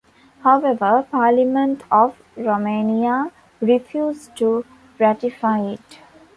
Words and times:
However, 0.41 1.05
Parliament 1.11 1.83
of 1.91 2.19
Romania 2.35 3.31
refused 3.59 4.35
to 4.37 4.65
ratify 4.97 5.59
it. 5.73 5.99